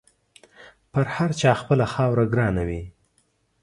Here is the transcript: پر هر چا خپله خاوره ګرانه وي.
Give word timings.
پر 0.91 1.03
هر 1.15 1.29
چا 1.39 1.51
خپله 1.61 1.85
خاوره 1.93 2.25
ګرانه 2.33 2.63
وي. 2.69 2.81